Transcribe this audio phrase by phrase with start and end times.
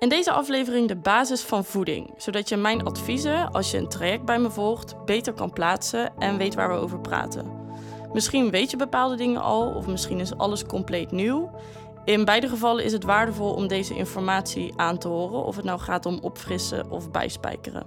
[0.00, 4.24] In deze aflevering de basis van voeding, zodat je mijn adviezen, als je een traject
[4.24, 7.46] bij me volgt, beter kan plaatsen en weet waar we over praten.
[8.12, 11.50] Misschien weet je bepaalde dingen al, of misschien is alles compleet nieuw.
[12.04, 15.80] In beide gevallen is het waardevol om deze informatie aan te horen, of het nou
[15.80, 17.86] gaat om opfrissen of bijspijkeren.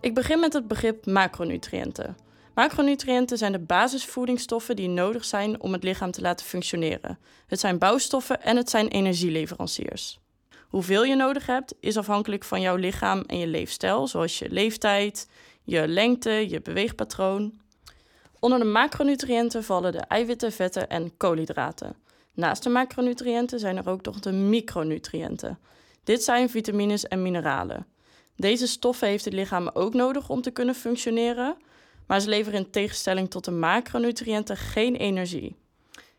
[0.00, 2.16] Ik begin met het begrip macronutriënten.
[2.54, 7.18] Macronutriënten zijn de basisvoedingsstoffen die nodig zijn om het lichaam te laten functioneren.
[7.46, 10.20] Het zijn bouwstoffen en het zijn energieleveranciers.
[10.68, 15.28] Hoeveel je nodig hebt is afhankelijk van jouw lichaam en je leefstijl, zoals je leeftijd,
[15.62, 17.60] je lengte, je beweegpatroon.
[18.40, 21.96] Onder de macronutriënten vallen de eiwitten, vetten en koolhydraten.
[22.34, 25.58] Naast de macronutriënten zijn er ook nog de micronutriënten.
[26.04, 27.86] Dit zijn vitamines en mineralen.
[28.36, 31.56] Deze stoffen heeft het lichaam ook nodig om te kunnen functioneren,
[32.06, 35.56] maar ze leveren in tegenstelling tot de macronutriënten geen energie.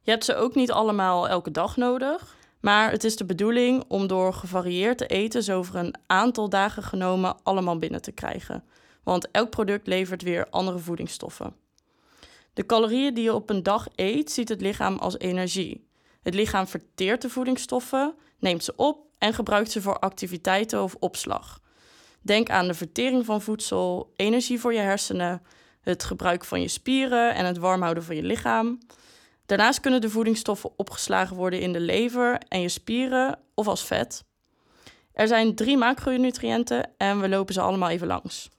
[0.00, 2.33] Je hebt ze ook niet allemaal elke dag nodig,
[2.64, 7.36] maar het is de bedoeling om door gevarieerd te eten, over een aantal dagen genomen,
[7.42, 8.64] allemaal binnen te krijgen.
[9.02, 11.56] Want elk product levert weer andere voedingsstoffen.
[12.52, 15.88] De calorieën die je op een dag eet, ziet het lichaam als energie.
[16.22, 21.60] Het lichaam verteert de voedingsstoffen, neemt ze op en gebruikt ze voor activiteiten of opslag.
[22.20, 25.42] Denk aan de vertering van voedsel, energie voor je hersenen,
[25.80, 28.78] het gebruik van je spieren en het warm houden van je lichaam.
[29.46, 34.24] Daarnaast kunnen de voedingsstoffen opgeslagen worden in de lever en je spieren of als vet.
[35.12, 38.50] Er zijn drie macronutriënten en we lopen ze allemaal even langs.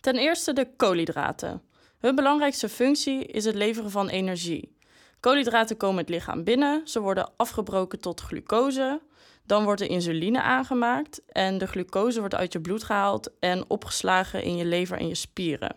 [0.00, 1.62] Ten eerste de koolhydraten.
[1.98, 4.76] Hun belangrijkste functie is het leveren van energie.
[5.20, 9.00] Koolhydraten komen het lichaam binnen, ze worden afgebroken tot glucose.
[9.44, 14.42] Dan wordt de insuline aangemaakt en de glucose wordt uit je bloed gehaald en opgeslagen
[14.42, 15.76] in je lever en je spieren.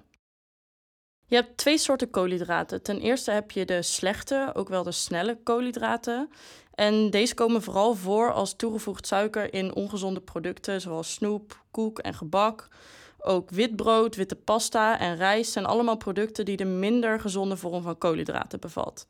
[1.31, 2.81] Je hebt twee soorten koolhydraten.
[2.81, 6.29] Ten eerste heb je de slechte, ook wel de snelle koolhydraten.
[6.75, 12.13] En deze komen vooral voor als toegevoegd suiker in ongezonde producten zoals snoep, koek en
[12.13, 12.67] gebak.
[13.19, 17.97] Ook witbrood, witte pasta en rijst zijn allemaal producten die de minder gezonde vorm van
[17.97, 19.07] koolhydraten bevat.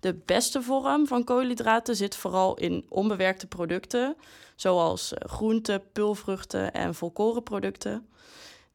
[0.00, 4.16] De beste vorm van koolhydraten zit vooral in onbewerkte producten,
[4.56, 8.08] zoals eh, groenten, pulvruchten en volkorenproducten.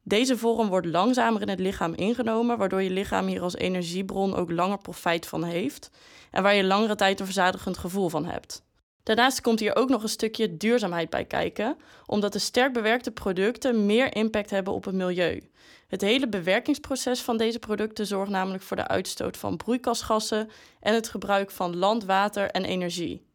[0.08, 4.50] Deze vorm wordt langzamer in het lichaam ingenomen, waardoor je lichaam hier als energiebron ook
[4.50, 5.90] langer profijt van heeft
[6.30, 8.62] en waar je langere tijd een verzadigend gevoel van hebt.
[9.02, 13.86] Daarnaast komt hier ook nog een stukje duurzaamheid bij kijken, omdat de sterk bewerkte producten
[13.86, 15.50] meer impact hebben op het milieu.
[15.88, 20.50] Het hele bewerkingsproces van deze producten zorgt namelijk voor de uitstoot van broeikasgassen
[20.80, 23.26] en het gebruik van land, water en energie.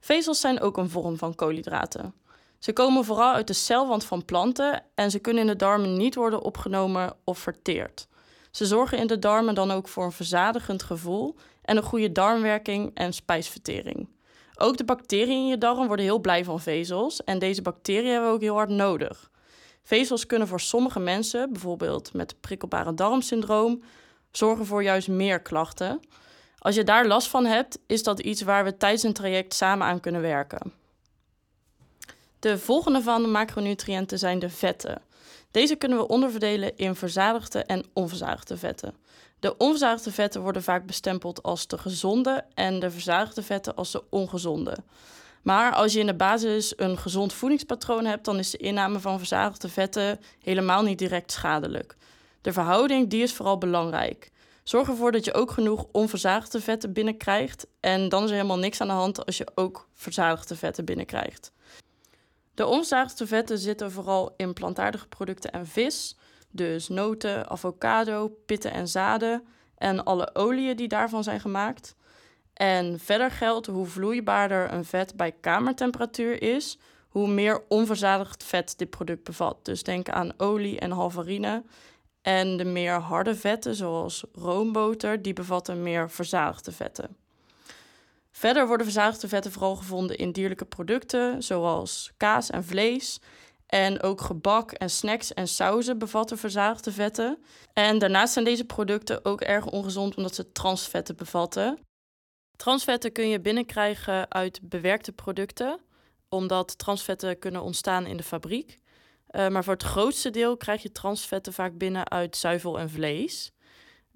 [0.00, 2.14] Vezels zijn ook een vorm van koolhydraten.
[2.58, 6.14] Ze komen vooral uit de celwand van planten en ze kunnen in de darmen niet
[6.14, 8.08] worden opgenomen of verteerd.
[8.50, 12.90] Ze zorgen in de darmen dan ook voor een verzadigend gevoel en een goede darmwerking
[12.94, 14.08] en spijsvertering.
[14.56, 18.28] Ook de bacteriën in je darm worden heel blij van vezels en deze bacteriën hebben
[18.28, 19.30] we ook heel hard nodig.
[19.82, 23.82] Vezels kunnen voor sommige mensen, bijvoorbeeld met prikkelbare darmsyndroom,
[24.30, 26.00] zorgen voor juist meer klachten.
[26.58, 29.86] Als je daar last van hebt, is dat iets waar we tijdens een traject samen
[29.86, 30.77] aan kunnen werken.
[32.40, 35.02] De volgende van de macronutriënten zijn de vetten.
[35.50, 38.94] Deze kunnen we onderverdelen in verzadigde en onverzadigde vetten.
[39.40, 44.02] De onverzadigde vetten worden vaak bestempeld als de gezonde en de verzadigde vetten als de
[44.10, 44.76] ongezonde.
[45.42, 49.18] Maar als je in de basis een gezond voedingspatroon hebt, dan is de inname van
[49.18, 51.96] verzadigde vetten helemaal niet direct schadelijk.
[52.40, 54.30] De verhouding die is vooral belangrijk.
[54.62, 57.66] Zorg ervoor dat je ook genoeg onverzadigde vetten binnenkrijgt.
[57.80, 61.52] En dan is er helemaal niks aan de hand als je ook verzadigde vetten binnenkrijgt.
[62.58, 66.16] De onverzadigde vetten zitten vooral in plantaardige producten en vis.
[66.50, 69.46] Dus noten, avocado, pitten en zaden
[69.76, 71.94] en alle oliën die daarvan zijn gemaakt.
[72.54, 78.90] En verder geldt hoe vloeibaarder een vet bij kamertemperatuur is, hoe meer onverzadigd vet dit
[78.90, 79.64] product bevat.
[79.64, 81.62] Dus denk aan olie en halvarine.
[82.22, 87.16] En de meer harde vetten, zoals roomboter, die bevatten meer verzadigde vetten.
[88.38, 93.20] Verder worden verzadigde vetten vooral gevonden in dierlijke producten, zoals kaas en vlees.
[93.66, 97.38] En ook gebak en snacks en sauzen bevatten verzadigde vetten.
[97.72, 101.78] En daarnaast zijn deze producten ook erg ongezond omdat ze transvetten bevatten.
[102.56, 105.80] Transvetten kun je binnenkrijgen uit bewerkte producten,
[106.28, 108.78] omdat transvetten kunnen ontstaan in de fabriek.
[109.30, 113.52] Uh, maar voor het grootste deel krijg je transvetten vaak binnen uit zuivel en vlees.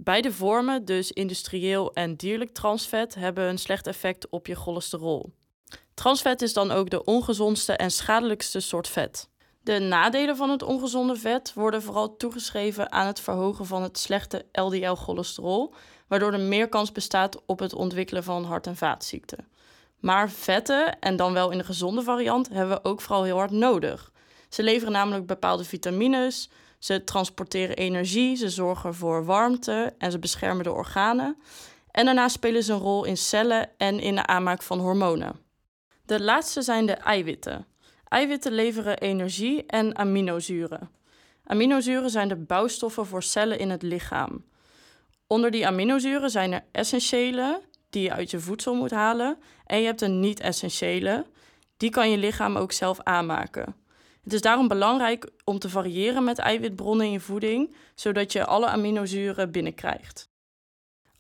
[0.04, 5.32] Beide vormen, dus industrieel en dierlijk transvet, hebben een slecht effect op je cholesterol.
[5.94, 9.28] Transvet is dan ook de ongezondste en schadelijkste soort vet.
[9.60, 14.46] De nadelen van het ongezonde vet worden vooral toegeschreven aan het verhogen van het slechte
[14.52, 15.75] LDL-cholesterol,
[16.08, 19.46] waardoor er meer kans bestaat op het ontwikkelen van hart- en vaatziekten.
[20.00, 23.50] Maar vetten, en dan wel in de gezonde variant, hebben we ook vooral heel hard
[23.50, 24.12] nodig.
[24.48, 26.50] Ze leveren namelijk bepaalde vitamines,
[26.82, 31.37] ze transporteren energie, ze zorgen voor warmte en ze beschermen de organen.
[31.90, 35.40] En daarnaast spelen ze een rol in cellen en in de aanmaak van hormonen.
[36.06, 37.67] De laatste zijn de eiwitten.
[38.08, 40.90] Eiwitten leveren energie en aminozuren.
[41.44, 44.44] Aminozuren zijn de bouwstoffen voor cellen in het lichaam.
[45.26, 49.87] Onder die aminozuren zijn er essentiële, die je uit je voedsel moet halen, en je
[49.87, 51.26] hebt een niet-essentiële,
[51.76, 53.81] die kan je lichaam ook zelf aanmaken.
[54.22, 58.66] Het is daarom belangrijk om te variëren met eiwitbronnen in je voeding, zodat je alle
[58.66, 60.30] aminozuren binnenkrijgt.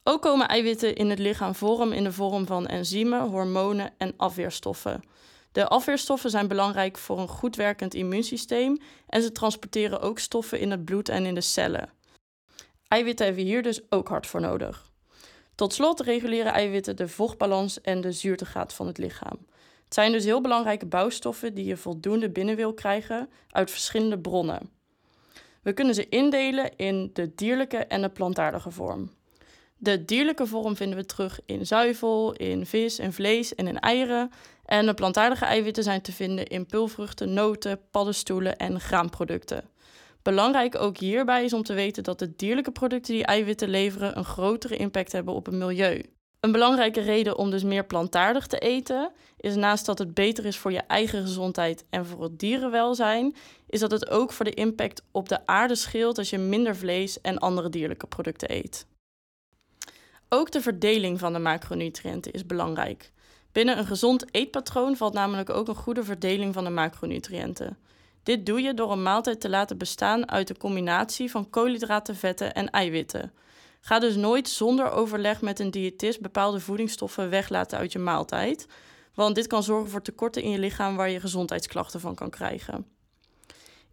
[0.02, 5.02] Ook komen eiwitten in het lichaam voor in de vorm van enzymen, hormonen en afweerstoffen.
[5.52, 10.70] De afweerstoffen zijn belangrijk voor een goed werkend immuunsysteem en ze transporteren ook stoffen in
[10.70, 11.90] het bloed en in de cellen.
[12.88, 14.90] Eiwitten hebben hier dus ook hard voor nodig.
[15.54, 19.46] Tot slot reguleren eiwitten de vochtbalans en de zuurtegraad van het lichaam.
[19.92, 24.70] Het zijn dus heel belangrijke bouwstoffen die je voldoende binnen wil krijgen uit verschillende bronnen.
[25.62, 29.10] We kunnen ze indelen in de dierlijke en de plantaardige vorm.
[29.76, 34.30] De dierlijke vorm vinden we terug in zuivel, in vis en vlees en in eieren.
[34.64, 39.64] En de plantaardige eiwitten zijn te vinden in pulvruchten, noten, paddenstoelen en graanproducten.
[40.22, 44.24] Belangrijk ook hierbij is om te weten dat de dierlijke producten die eiwitten leveren een
[44.24, 46.02] grotere impact hebben op het milieu.
[46.42, 50.56] Een belangrijke reden om dus meer plantaardig te eten is naast dat het beter is
[50.56, 53.34] voor je eigen gezondheid en voor het dierenwelzijn,
[53.66, 57.20] is dat het ook voor de impact op de aarde scheelt als je minder vlees
[57.20, 58.86] en andere dierlijke producten eet.
[60.28, 63.12] Ook de verdeling van de macronutriënten is belangrijk.
[63.52, 67.78] Binnen een gezond eetpatroon valt namelijk ook een goede verdeling van de macronutriënten.
[68.22, 72.54] Dit doe je door een maaltijd te laten bestaan uit een combinatie van koolhydraten, vetten
[72.54, 73.32] en eiwitten.
[73.84, 78.66] Ga dus nooit zonder overleg met een diëtist bepaalde voedingsstoffen weglaten uit je maaltijd,
[79.14, 82.86] want dit kan zorgen voor tekorten in je lichaam waar je gezondheidsklachten van kan krijgen.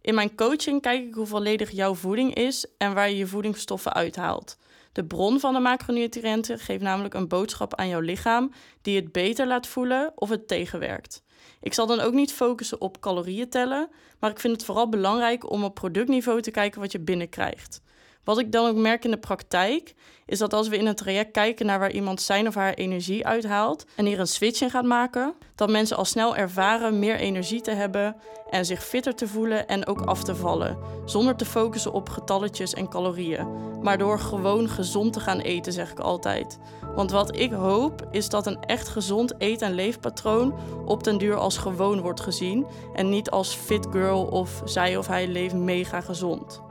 [0.00, 3.92] In mijn coaching kijk ik hoe volledig jouw voeding is en waar je je voedingsstoffen
[3.92, 4.56] uithaalt.
[4.92, 8.52] De bron van de macronutriënten geeft namelijk een boodschap aan jouw lichaam
[8.82, 11.22] die het beter laat voelen of het tegenwerkt.
[11.60, 15.50] Ik zal dan ook niet focussen op calorieën tellen, maar ik vind het vooral belangrijk
[15.50, 17.80] om op productniveau te kijken wat je binnenkrijgt.
[18.24, 19.94] Wat ik dan ook merk in de praktijk,
[20.26, 23.26] is dat als we in een traject kijken naar waar iemand zijn of haar energie
[23.26, 27.60] uithaalt en hier een switch in gaat maken, dat mensen al snel ervaren meer energie
[27.60, 28.16] te hebben
[28.50, 32.74] en zich fitter te voelen en ook af te vallen, zonder te focussen op getalletjes
[32.74, 33.46] en calorieën,
[33.82, 36.58] maar door gewoon gezond te gaan eten, zeg ik altijd.
[36.94, 41.36] Want wat ik hoop is dat een echt gezond eet- en leefpatroon op den duur
[41.36, 46.00] als gewoon wordt gezien en niet als fit girl of zij of hij leeft mega
[46.00, 46.68] gezond.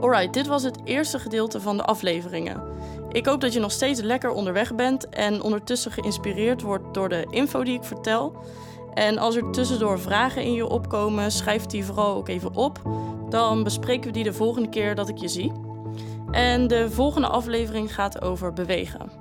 [0.00, 2.62] Alright, dit was het eerste gedeelte van de afleveringen.
[3.08, 7.26] Ik hoop dat je nog steeds lekker onderweg bent en ondertussen geïnspireerd wordt door de
[7.30, 8.32] info die ik vertel.
[8.94, 12.80] En als er tussendoor vragen in je opkomen, schrijf die vooral ook even op.
[13.28, 15.52] Dan bespreken we die de volgende keer dat ik je zie.
[16.30, 19.19] En de volgende aflevering gaat over bewegen.